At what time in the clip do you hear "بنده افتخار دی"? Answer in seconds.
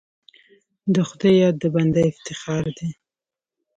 1.75-2.89